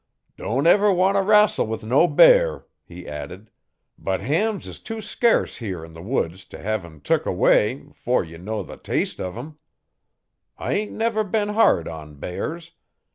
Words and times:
'Don't 0.35 0.63
never 0.63 0.91
wan' 0.91 1.13
t' 1.13 1.21
rassle 1.21 1.67
with 1.67 1.83
no 1.83 2.07
bear,' 2.07 2.65
he 2.83 3.07
added, 3.07 3.51
'but 3.99 4.19
hams 4.19 4.65
is 4.65 4.79
too 4.79 4.99
scurce 4.99 5.57
here 5.57 5.85
'n 5.85 5.93
the 5.93 6.01
woods 6.01 6.43
t' 6.43 6.57
hev 6.57 6.83
'em 6.83 6.99
tuk 6.99 7.27
away 7.27 7.85
'fore 7.93 8.23
ye 8.23 8.35
know 8.37 8.63
the 8.63 8.77
taste 8.77 9.19
uv 9.19 9.37
'em. 9.37 9.59
I 10.57 10.73
ain't 10.73 10.91
never 10.91 11.23
been 11.23 11.49
hard 11.49 11.87
on 11.87 12.15
bears. 12.15 12.71